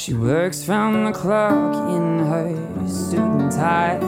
She 0.00 0.14
works 0.14 0.66
round 0.66 1.06
the 1.06 1.12
clock 1.12 1.74
in 1.94 2.20
her 2.20 2.88
suit 2.88 3.20
and 3.20 3.52
tie, 3.52 4.00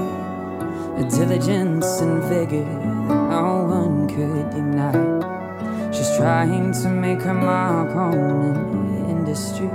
a 0.97 1.05
diligence 1.11 2.01
and 2.01 2.23
vigor 2.25 2.65
that 2.65 3.29
no 3.29 3.65
one 3.69 4.09
could 4.09 4.49
deny. 4.53 5.93
She's 5.93 6.17
trying 6.17 6.73
to 6.81 6.89
make 6.89 7.21
her 7.21 7.35
mark 7.35 7.95
on 7.95 8.15
an 8.15 9.11
industry 9.11 9.69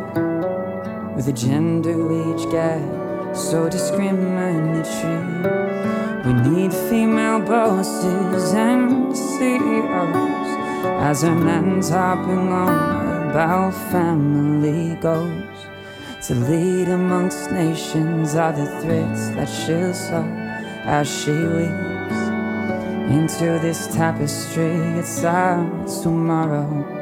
with 1.15 1.27
a 1.27 1.33
gender 1.33 1.95
wage 1.95 2.51
gap 2.51 3.35
so 3.35 3.69
discriminatory. 3.69 5.21
We 6.25 6.33
need 6.49 6.73
female 6.89 7.41
bosses 7.41 8.53
and 8.55 9.15
CEOs 9.15 10.49
as 10.99 11.21
her 11.21 11.35
man's 11.35 11.89
harping 11.89 12.51
on 12.51 13.29
about 13.29 13.71
family 13.91 14.95
goals. 14.95 15.56
To 16.27 16.35
lead 16.35 16.89
amongst 16.89 17.51
nations 17.51 18.35
are 18.35 18.51
the 18.51 18.65
threads 18.81 19.31
that 19.35 19.47
she'll 19.47 19.93
sew 19.93 20.25
as 20.83 21.07
she 21.07 21.31
weaves 21.31 22.21
into 23.15 23.57
this 23.61 23.87
tapestry. 23.95 24.75
It's 24.99 25.23
our 25.23 25.63
tomorrow. 26.03 26.96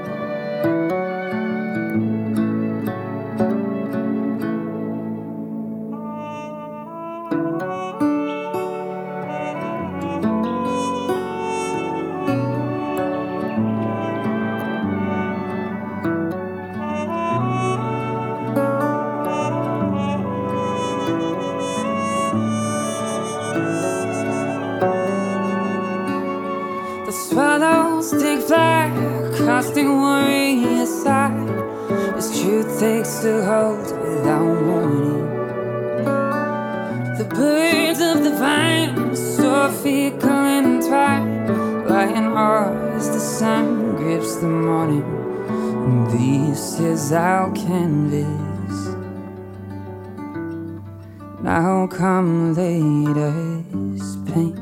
Lie 41.88 42.07
in 42.07 42.35
as 42.95 43.09
the 43.09 43.19
sun 43.19 43.95
grips 43.95 44.35
the 44.38 44.47
morning. 44.47 45.03
And 45.85 46.07
this 46.11 46.79
is 46.79 47.11
our 47.11 47.51
canvas. 47.51 48.95
Now 51.41 51.88
come 51.88 52.53
latest 52.55 54.25
paint. 54.25 54.57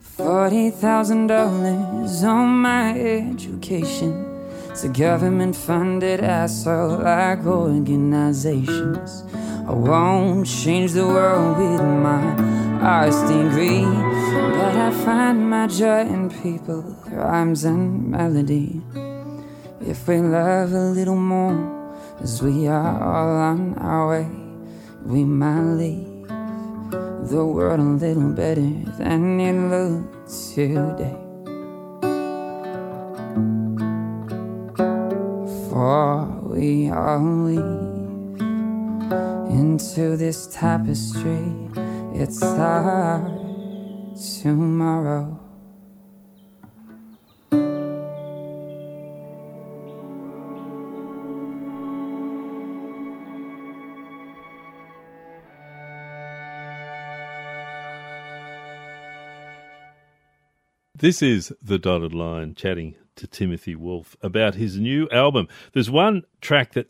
Forty 0.00 0.70
thousand 0.70 1.28
dollars 1.28 2.24
on 2.24 2.48
my 2.60 2.98
education. 2.98 4.25
It's 4.76 4.84
a 4.84 4.88
government 4.90 5.56
funded 5.56 6.20
asshole 6.20 6.98
like 6.98 7.46
organizations. 7.46 9.24
I 9.66 9.72
won't 9.72 10.46
change 10.46 10.92
the 10.92 11.06
world 11.06 11.56
with 11.56 11.80
my 11.80 12.20
arts 12.82 13.22
degree, 13.22 13.86
but 13.86 14.76
I 14.76 14.90
find 15.02 15.48
my 15.48 15.66
joy 15.66 16.00
in 16.00 16.28
people, 16.28 16.82
rhymes, 17.10 17.64
and 17.64 18.10
melody. 18.10 18.82
If 19.80 20.06
we 20.06 20.18
love 20.18 20.74
a 20.74 20.90
little 20.90 21.16
more, 21.16 21.56
as 22.20 22.42
we 22.42 22.66
are 22.66 23.02
all 23.02 23.34
on 23.34 23.78
our 23.78 24.10
way, 24.10 24.28
we 25.06 25.24
might 25.24 25.78
leave 25.80 26.28
the 27.30 27.46
world 27.46 27.80
a 27.80 27.82
little 27.82 28.28
better 28.28 28.68
than 28.98 29.40
it 29.40 29.56
looks 29.70 30.52
today. 30.52 31.25
For 35.76 36.24
we 36.40 36.88
all 36.88 37.44
leave 37.44 38.40
into 39.60 40.16
this 40.16 40.46
tapestry, 40.46 41.52
it's 42.14 42.42
our 42.42 43.20
tomorrow. 44.40 45.38
This 60.94 61.20
is 61.20 61.52
The 61.60 61.78
Dotted 61.78 62.14
Line 62.14 62.54
chatting 62.54 62.94
to 63.16 63.26
Timothy 63.26 63.74
Wolf 63.74 64.16
about 64.22 64.54
his 64.54 64.78
new 64.78 65.08
album. 65.10 65.48
There's 65.72 65.90
one 65.90 66.22
track 66.40 66.72
that 66.72 66.86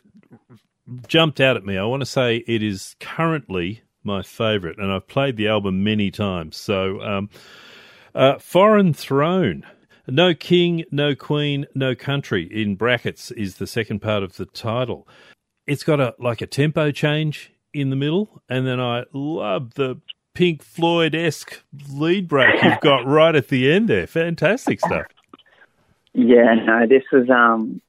jumped 1.08 1.40
out 1.40 1.56
at 1.56 1.64
me. 1.64 1.76
I 1.76 1.84
want 1.84 2.00
to 2.02 2.06
say 2.06 2.44
it 2.46 2.62
is 2.62 2.96
currently 3.00 3.82
my 4.02 4.22
favourite, 4.22 4.78
and 4.78 4.92
I've 4.92 5.08
played 5.08 5.36
the 5.36 5.48
album 5.48 5.82
many 5.82 6.10
times. 6.10 6.56
So, 6.56 7.00
um, 7.02 7.30
uh, 8.14 8.38
Foreign 8.38 8.92
Throne. 8.92 9.64
No 10.08 10.34
king, 10.34 10.84
no 10.92 11.16
queen, 11.16 11.66
no 11.74 11.96
country, 11.96 12.44
in 12.44 12.76
brackets, 12.76 13.32
is 13.32 13.56
the 13.56 13.66
second 13.66 14.00
part 14.00 14.22
of 14.22 14.36
the 14.36 14.46
title. 14.46 15.08
It's 15.66 15.82
got 15.82 15.98
a 15.98 16.14
like 16.20 16.40
a 16.40 16.46
tempo 16.46 16.92
change 16.92 17.52
in 17.74 17.90
the 17.90 17.96
middle, 17.96 18.40
and 18.48 18.64
then 18.64 18.78
I 18.78 19.04
love 19.12 19.74
the 19.74 20.00
Pink 20.32 20.62
Floyd 20.62 21.14
esque 21.14 21.62
lead 21.90 22.28
break 22.28 22.62
you've 22.62 22.80
got 22.80 23.04
right 23.06 23.34
at 23.34 23.48
the 23.48 23.72
end 23.72 23.88
there. 23.88 24.06
Fantastic 24.06 24.80
stuff. 24.80 25.06
Yeah, 26.18 26.54
no, 26.54 26.86
this 26.88 27.02
was 27.12 27.28
um, 27.28 27.82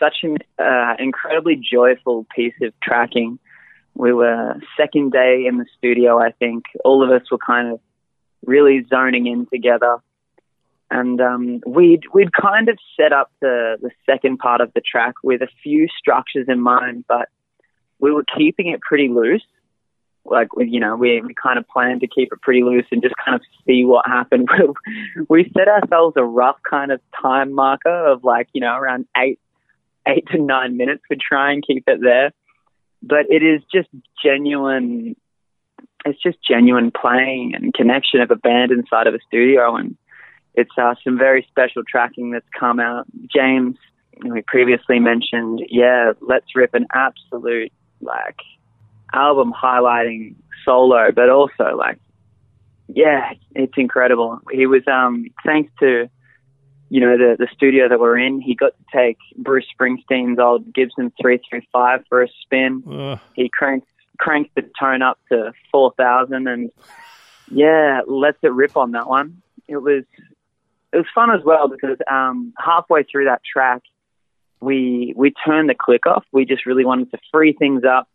such 0.00 0.16
an 0.24 0.38
uh, 0.58 0.94
incredibly 0.98 1.54
joyful 1.54 2.26
piece 2.34 2.54
of 2.60 2.72
tracking. 2.82 3.38
We 3.94 4.12
were 4.12 4.56
second 4.76 5.12
day 5.12 5.44
in 5.48 5.58
the 5.58 5.66
studio, 5.78 6.18
I 6.18 6.32
think. 6.32 6.64
All 6.84 7.04
of 7.04 7.10
us 7.10 7.30
were 7.30 7.38
kind 7.38 7.72
of 7.72 7.80
really 8.44 8.84
zoning 8.90 9.28
in 9.28 9.46
together. 9.46 9.98
And 10.90 11.20
um, 11.20 11.60
we'd 11.64 12.02
we'd 12.12 12.32
kind 12.32 12.68
of 12.68 12.78
set 13.00 13.12
up 13.12 13.30
the, 13.40 13.76
the 13.80 13.90
second 14.06 14.38
part 14.38 14.60
of 14.60 14.72
the 14.74 14.80
track 14.80 15.14
with 15.22 15.40
a 15.40 15.48
few 15.62 15.86
structures 15.96 16.46
in 16.48 16.60
mind, 16.60 17.04
but 17.06 17.28
we 18.00 18.10
were 18.10 18.24
keeping 18.36 18.72
it 18.72 18.80
pretty 18.80 19.08
loose 19.08 19.46
like 20.30 20.48
you 20.58 20.80
know 20.80 20.96
we, 20.96 21.20
we 21.20 21.34
kind 21.34 21.58
of 21.58 21.66
planned 21.68 22.00
to 22.00 22.06
keep 22.06 22.32
it 22.32 22.40
pretty 22.42 22.62
loose 22.62 22.86
and 22.90 23.02
just 23.02 23.14
kind 23.24 23.34
of 23.34 23.42
see 23.66 23.84
what 23.84 24.06
happened. 24.06 24.48
We 25.28 25.50
set 25.56 25.68
ourselves 25.68 26.14
a 26.16 26.24
rough 26.24 26.58
kind 26.68 26.92
of 26.92 27.00
time 27.20 27.52
marker 27.52 28.06
of 28.12 28.24
like 28.24 28.48
you 28.52 28.60
know 28.60 28.76
around 28.76 29.06
eight 29.16 29.38
eight 30.06 30.26
to 30.32 30.38
nine 30.38 30.76
minutes 30.76 31.02
we 31.10 31.16
try 31.16 31.52
and 31.52 31.66
keep 31.66 31.84
it 31.86 32.00
there. 32.02 32.32
But 33.02 33.26
it 33.30 33.42
is 33.42 33.62
just 33.72 33.88
genuine 34.22 35.16
it's 36.06 36.22
just 36.22 36.38
genuine 36.48 36.90
playing 36.90 37.54
and 37.54 37.74
connection 37.74 38.20
of 38.20 38.30
a 38.30 38.36
band 38.36 38.70
inside 38.70 39.06
of 39.06 39.14
a 39.14 39.18
studio, 39.26 39.76
and 39.76 39.96
it's 40.54 40.70
uh, 40.78 40.94
some 41.04 41.18
very 41.18 41.46
special 41.50 41.82
tracking 41.88 42.30
that's 42.30 42.46
come 42.58 42.80
out. 42.80 43.06
James, 43.34 43.76
we 44.24 44.42
previously 44.42 44.98
mentioned, 45.00 45.60
yeah, 45.68 46.12
let's 46.20 46.46
rip 46.54 46.74
an 46.74 46.86
absolute 46.94 47.72
like 48.00 48.36
album 49.12 49.52
highlighting 49.52 50.36
solo, 50.64 51.12
but 51.12 51.28
also 51.28 51.76
like, 51.76 51.98
yeah, 52.88 53.32
it's 53.54 53.74
incredible. 53.76 54.40
He 54.50 54.66
was 54.66 54.82
um 54.86 55.26
thanks 55.44 55.72
to 55.80 56.08
you 56.88 57.00
know 57.00 57.16
the 57.16 57.36
the 57.38 57.48
studio 57.52 57.88
that 57.88 57.98
we're 57.98 58.18
in, 58.18 58.40
he 58.40 58.54
got 58.54 58.72
to 58.78 58.96
take 58.96 59.18
Bruce 59.36 59.66
Springsteen's 59.78 60.38
old 60.38 60.72
Gibson 60.72 61.12
three 61.20 61.40
three 61.48 61.66
five 61.72 62.04
for 62.08 62.22
a 62.22 62.28
spin. 62.42 62.82
Ugh. 62.88 63.18
He 63.34 63.48
cranked 63.48 63.88
cranked 64.18 64.54
the 64.54 64.68
tone 64.78 65.02
up 65.02 65.18
to 65.30 65.52
four 65.72 65.92
thousand, 65.96 66.46
and 66.46 66.70
yeah, 67.50 68.00
lets 68.06 68.38
it 68.42 68.52
rip 68.52 68.76
on 68.76 68.92
that 68.92 69.08
one. 69.08 69.42
It 69.68 69.78
was 69.78 70.04
it 70.92 70.96
was 70.96 71.06
fun 71.14 71.30
as 71.30 71.44
well 71.44 71.68
because 71.68 71.98
um, 72.10 72.54
halfway 72.58 73.02
through 73.02 73.26
that 73.26 73.42
track, 73.44 73.82
we 74.60 75.12
we 75.16 75.32
turned 75.44 75.68
the 75.68 75.74
click 75.74 76.06
off. 76.06 76.24
We 76.32 76.44
just 76.44 76.66
really 76.66 76.84
wanted 76.84 77.10
to 77.10 77.18
free 77.32 77.52
things 77.52 77.82
up, 77.84 78.08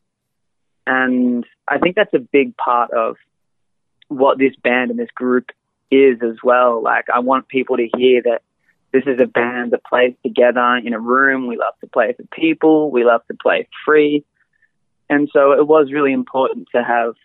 and 0.86 1.46
I 1.67 1.78
think 1.78 1.96
that's 1.96 2.13
a 2.13 2.20
big 2.20 2.56
part 2.58 2.91
of 2.91 3.15
what 4.08 4.38
this 4.38 4.56
band 4.62 4.91
and 4.91 5.00
this 5.00 5.12
group 5.15 5.52
is 5.89 6.20
as 6.22 6.38
well. 6.44 6.82
Like 6.82 7.06
I 7.13 7.20
want 7.20 7.48
people 7.48 7.78
to 7.78 7.88
hear 7.96 8.22
that 8.24 8.41
this 8.91 9.04
is 9.06 9.20
a 9.22 9.26
band 9.26 9.72
that 9.72 9.84
plays 9.86 10.13
together 10.24 10.78
in 10.84 10.94
a 10.94 11.00
room. 11.00 11.48
We 11.48 11.58
love 11.58 11.74
to 11.82 11.88
play 11.88 12.13
for 12.13 12.24
people. 12.34 12.91
We 12.91 13.06
love 13.06 13.22
to 13.28 13.38
play 13.41 13.67
free. 13.86 14.26
And 15.10 15.30
so 15.32 15.54
it 15.54 15.67
was 15.67 15.91
really 15.91 16.13
important 16.13 16.67
to 16.74 16.84
have 16.84 17.15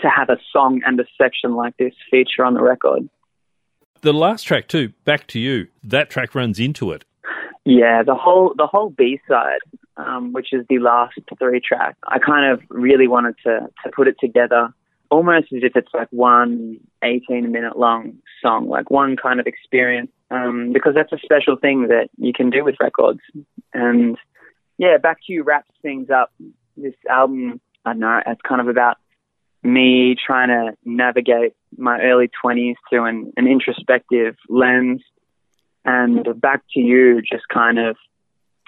to 0.00 0.08
have 0.08 0.30
a 0.30 0.38
song 0.52 0.80
and 0.84 0.98
a 0.98 1.04
section 1.20 1.54
like 1.54 1.76
this 1.76 1.92
feature 2.10 2.44
on 2.44 2.54
the 2.54 2.62
record. 2.62 3.08
The 4.00 4.12
last 4.12 4.44
track 4.44 4.68
too, 4.68 4.92
back 5.04 5.26
to 5.28 5.38
you. 5.38 5.68
That 5.84 6.10
track 6.10 6.34
runs 6.34 6.58
into 6.58 6.90
it. 6.92 7.04
Yeah, 7.64 8.02
the 8.02 8.14
whole 8.14 8.54
the 8.56 8.66
whole 8.66 8.90
B 8.90 9.20
side, 9.28 9.60
um, 9.96 10.32
which 10.32 10.52
is 10.52 10.64
the 10.68 10.78
last 10.78 11.18
three 11.38 11.60
track, 11.60 11.96
I 12.06 12.18
kind 12.18 12.52
of 12.52 12.60
really 12.68 13.08
wanted 13.08 13.36
to 13.44 13.68
to 13.84 13.90
put 13.94 14.08
it 14.08 14.16
together 14.20 14.72
almost 15.12 15.52
as 15.52 15.60
if 15.62 15.76
it's 15.76 15.92
like 15.92 16.08
one 16.10 16.78
18 17.04 17.52
minute 17.52 17.78
long 17.78 18.14
song, 18.40 18.66
like 18.66 18.90
one 18.90 19.14
kind 19.14 19.38
of 19.40 19.46
experience, 19.46 20.10
um, 20.30 20.72
because 20.72 20.94
that's 20.94 21.12
a 21.12 21.18
special 21.22 21.56
thing 21.56 21.88
that 21.88 22.08
you 22.16 22.32
can 22.32 22.48
do 22.48 22.64
with 22.64 22.76
records. 22.80 23.20
And 23.74 24.16
yeah, 24.78 24.96
Back 24.96 25.18
to 25.26 25.32
You 25.34 25.42
wraps 25.42 25.70
things 25.82 26.08
up. 26.08 26.32
This 26.78 26.94
album, 27.10 27.60
I 27.84 27.92
don't 27.92 28.00
know, 28.00 28.22
it's 28.26 28.40
kind 28.40 28.62
of 28.62 28.68
about 28.68 28.96
me 29.62 30.16
trying 30.26 30.48
to 30.48 30.72
navigate 30.82 31.52
my 31.76 32.00
early 32.00 32.30
20s 32.42 32.76
through 32.88 33.04
an, 33.04 33.34
an 33.36 33.46
introspective 33.46 34.36
lens. 34.48 35.02
And 35.84 36.26
Back 36.40 36.62
to 36.72 36.80
You 36.80 37.20
just 37.20 37.46
kind 37.52 37.78
of, 37.78 37.96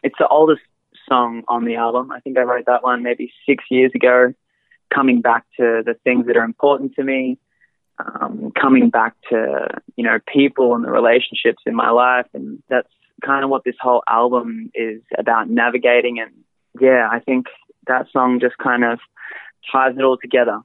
it's 0.03 0.17
the 0.19 0.29
oldest 0.29 0.61
song 1.09 1.43
on 1.49 1.65
the 1.65 1.77
album. 1.77 2.11
I 2.13 2.21
think 2.21 2.39
I 2.39 2.43
wrote 2.43 2.67
that 2.67 2.83
one 2.83 3.03
maybe 3.03 3.33
six 3.47 3.65
years 3.71 3.93
ago 3.95 4.33
coming 4.93 5.21
back 5.21 5.45
to 5.59 5.83
the 5.85 5.95
things 6.05 6.27
that 6.27 6.37
are 6.37 6.45
important 6.45 6.95
to 6.95 7.03
me, 7.03 7.39
um, 7.99 8.53
coming 8.61 8.91
back 8.91 9.15
to 9.31 9.67
you 9.97 10.05
know 10.05 10.19
people 10.33 10.75
and 10.75 10.85
the 10.85 10.91
relationships 10.91 11.63
in 11.67 11.75
my 11.75 11.91
life, 11.91 12.27
and 12.35 12.63
that's 12.69 12.89
kind 13.25 13.45
of 13.45 13.51
what 13.51 13.65
this 13.65 13.77
whole 13.81 14.03
album 14.09 14.71
is 14.75 15.01
about 15.19 15.49
navigating. 15.49 16.21
And 16.21 16.33
yeah, 16.81 17.09
I 17.11 17.21
think 17.21 17.47
that 17.87 18.07
song 18.13 18.41
just 18.41 18.59
kind 18.59 18.85
of 18.85 18.99
ties 19.71 19.95
it 19.97 20.03
all 20.03 20.19
together. 20.21 20.61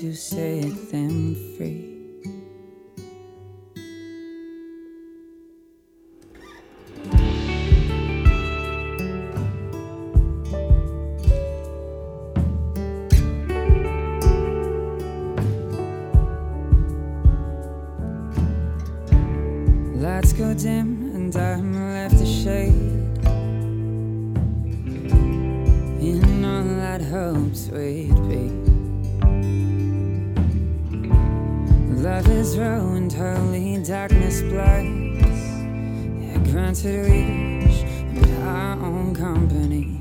To 0.00 0.14
set 0.14 0.90
them 0.90 1.34
free. 1.56 1.94
Lights 19.94 20.34
go 20.34 20.52
dim 20.52 21.10
and 21.14 21.34
I'm 21.34 21.72
left 21.94 22.18
to 22.18 22.26
shade. 22.26 22.74
In 26.02 26.44
all 26.44 26.64
that 26.64 27.00
hopes 27.00 27.68
we'd 27.68 28.14
be. 28.28 28.85
Love 32.16 32.30
is 32.30 32.56
ruined, 32.56 33.12
holy 33.12 33.76
darkness 33.82 34.40
blinds. 34.40 35.38
Yeah, 36.24 36.38
granted 36.50 37.04
reach, 37.04 37.84
but 38.14 38.30
our 38.40 38.72
own 38.80 39.14
company. 39.14 40.00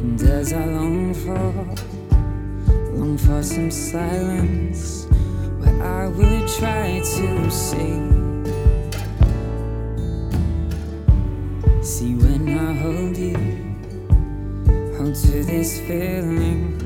And 0.00 0.22
as 0.22 0.54
I 0.54 0.64
long 0.64 1.12
for, 1.12 1.52
long 2.96 3.18
for 3.18 3.42
some 3.42 3.70
silence 3.70 5.04
where 5.60 5.82
I 5.82 6.06
would 6.06 6.48
try 6.48 7.00
to 7.00 7.50
see. 7.50 8.00
See 11.82 12.14
when 12.14 12.48
I 12.48 12.72
hold 12.80 13.14
you, 13.18 13.36
hold 14.96 15.14
to 15.16 15.44
this 15.44 15.80
feeling 15.80 16.85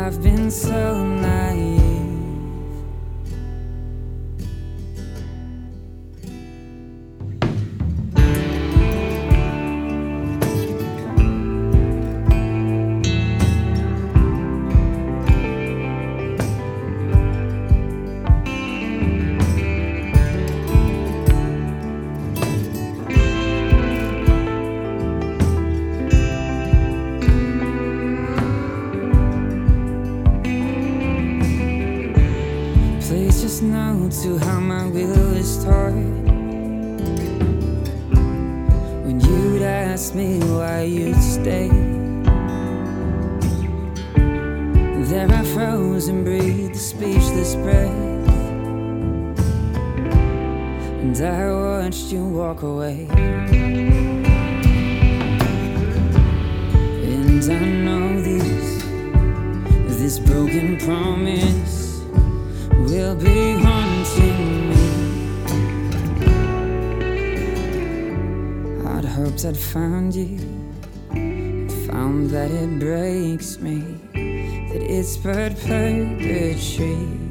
I've 0.00 0.22
been 0.22 0.50
so 0.50 1.04
naive. 1.04 1.89
Just 33.40 33.62
know 33.62 34.06
to 34.22 34.36
how 34.36 34.60
my 34.60 34.86
will 34.88 35.34
is 35.34 35.64
taught. 35.64 35.94
When 39.04 39.18
you'd 39.18 39.62
ask 39.62 40.14
me 40.14 40.40
why 40.40 40.82
you'd 40.82 41.16
stay, 41.16 41.70
there 45.08 45.30
I 45.32 45.44
froze 45.54 46.08
and 46.08 46.22
breathed 46.22 46.76
a 46.76 46.78
speechless 46.78 47.54
breath. 47.54 48.28
And 51.00 51.18
I 51.18 51.50
watched 51.50 52.12
you 52.12 52.22
walk 52.26 52.60
away. 52.60 53.06
And 57.08 57.42
I 57.42 57.64
know 57.86 58.20
this, 58.20 58.82
this 59.98 60.18
broken 60.18 60.76
promise 60.76 61.79
will 62.90 63.14
be 63.14 63.52
haunting 63.54 64.70
me. 64.70 64.76
I'd 68.84 69.04
hoped 69.04 69.44
I'd 69.44 69.56
found 69.56 70.14
you, 70.14 70.38
found 71.86 72.30
that 72.30 72.50
it 72.50 72.80
breaks 72.80 73.60
me, 73.60 73.80
that 74.12 74.82
it's 74.82 75.16
but 75.16 75.56
purgatory. 75.60 77.29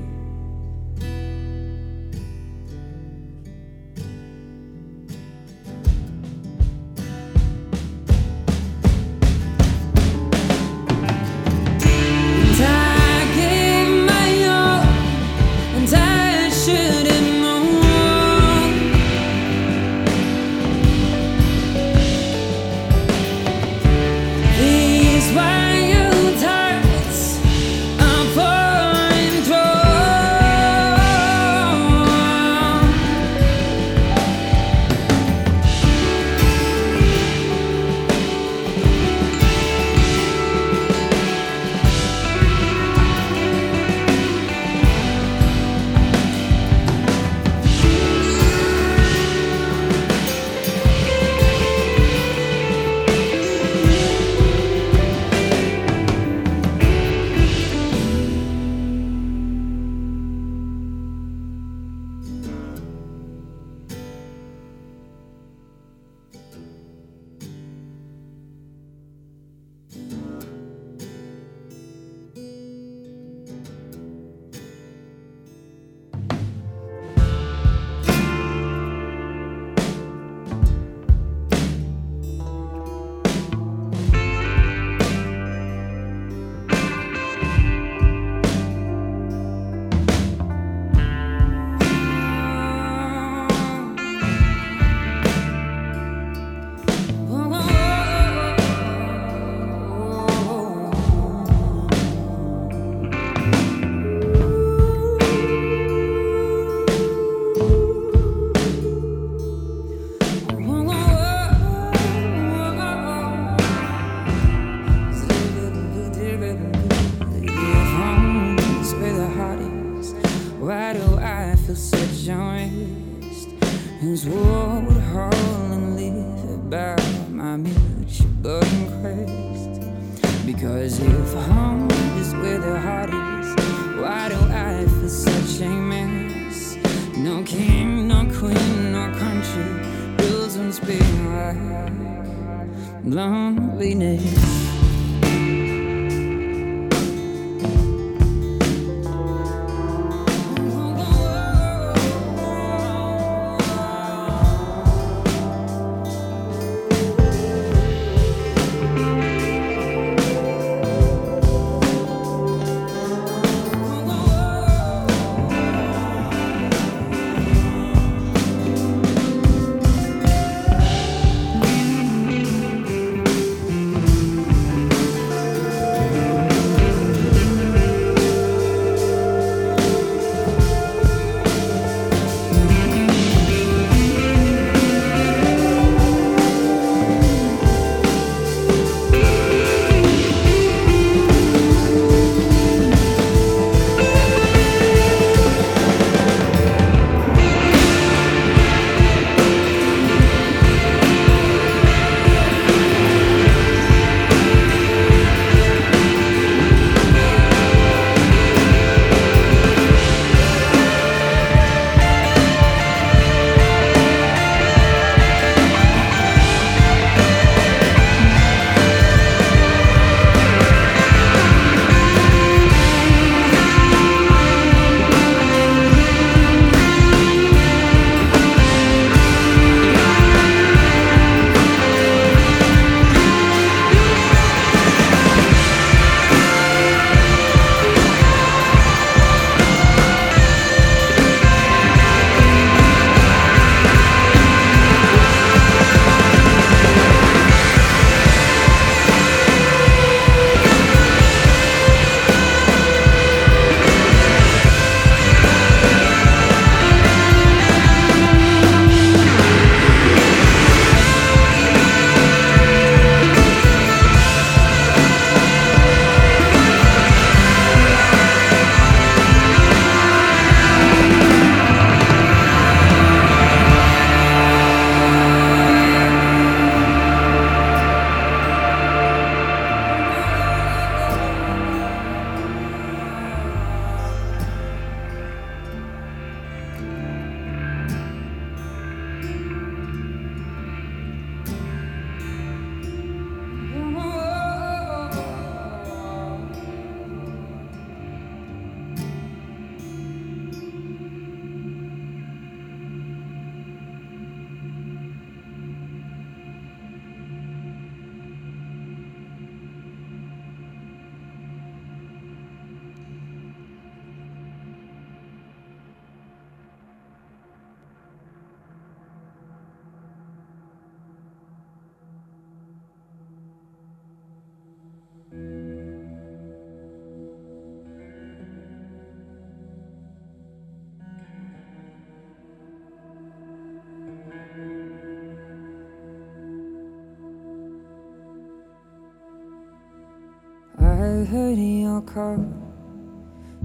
I 341.19 341.25
heard 341.25 341.58
your 341.58 341.99
call. 342.01 342.45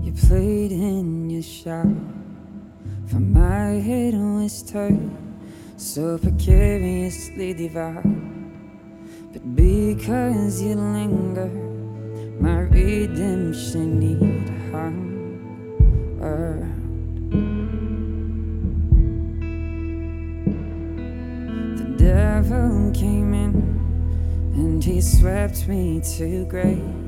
You 0.02 0.10
played 0.12 0.72
in 0.72 1.30
your 1.30 1.40
shop. 1.40 1.86
For 3.06 3.20
my 3.20 3.78
head 3.78 4.14
was 4.14 4.60
turned 4.64 5.16
so 5.76 6.18
precariously 6.18 7.54
devout. 7.54 8.02
But 9.32 9.54
because 9.54 10.62
you 10.62 10.74
linger, 10.74 11.46
my 12.40 12.62
redemption 12.62 14.00
need 14.00 14.48
hung. 14.72 15.04
The 21.76 21.84
devil 22.04 22.90
came 22.92 23.32
in 23.32 23.54
and 24.54 24.82
he 24.82 25.00
swept 25.00 25.68
me 25.68 26.00
to 26.16 26.46
grave. 26.46 27.03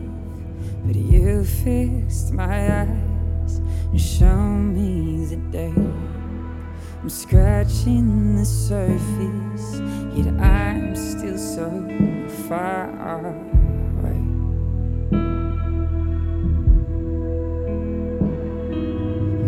But 0.86 0.94
you 0.94 1.44
fixed 1.44 2.32
my 2.32 2.82
eyes 2.82 3.56
and 3.90 4.00
showed 4.00 4.72
me 4.76 5.26
the 5.26 5.36
day. 5.50 5.74
I'm 7.02 7.08
scratching 7.08 8.36
the 8.36 8.44
surface, 8.44 9.80
yet 10.14 10.28
I'm 10.40 10.94
still 10.94 11.38
so 11.38 11.70
far 12.48 12.88
away. 13.18 14.20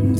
And 0.00 0.18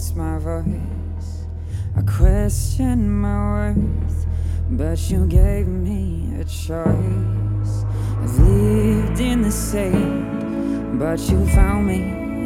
chokes 0.00 0.14
my 0.14 0.38
voice. 0.38 1.46
I 1.96 2.02
question 2.02 3.10
my 3.20 3.74
worth, 3.74 4.26
but 4.70 4.98
you 5.10 5.26
gave 5.26 5.66
me 5.66 6.40
a 6.40 6.44
choice. 6.44 7.84
I've 8.22 8.38
lived 8.38 9.20
in 9.20 9.42
the 9.42 9.50
sand, 9.50 10.98
but 10.98 11.18
you 11.28 11.46
found 11.48 11.86
me 11.86 12.00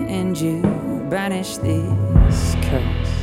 and 0.09 0.37
you 0.37 0.62
banished 1.09 1.62
this 1.62 2.57
curse. 2.62 3.14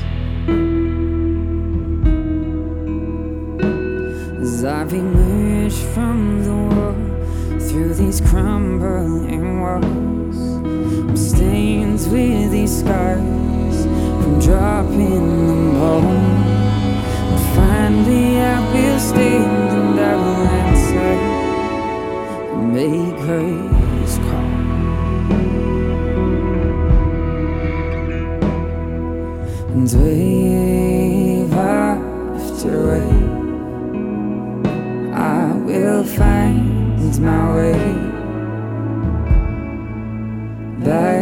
As 4.41 4.63
I've 4.63 4.93
emerged 4.93 5.83
from 5.93 6.43
the 6.43 6.55
war 6.75 7.59
through 7.59 7.95
these 7.95 8.21
crumbling 8.21 9.59
walls, 9.59 10.37
I'm 11.09 11.17
stained 11.17 11.99
with 12.11 12.51
these 12.51 12.79
scars 12.79 13.60
from 14.31 14.39
dropping 14.39 15.75
home. 15.75 16.43
But 17.29 17.41
finally, 17.55 18.39
I 18.39 18.59
will 18.73 18.99
stand 18.99 19.71
and 19.79 19.99
I 19.99 20.15
will 20.15 20.47
answer 20.61 21.15
make 22.77 23.19
hers 23.27 24.17
call. 24.17 24.51
And 29.73 29.89
wave 30.01 31.53
after 31.53 32.75
wave, 32.87 33.31
I 35.13 35.53
will 35.65 36.03
find 36.03 37.19
my 37.21 37.55
way 37.55 37.83
back 40.83 41.20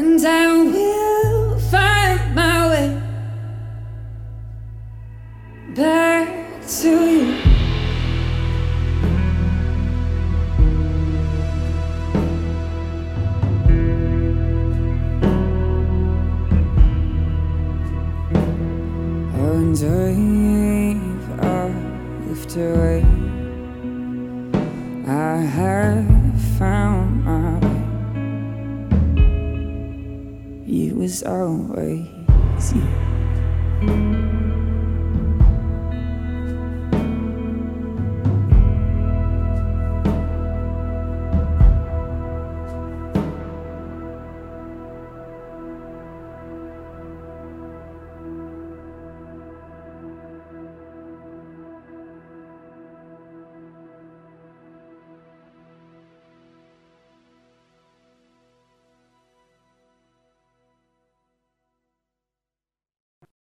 and 0.00 0.24
I 0.24 0.46
will 0.56 0.89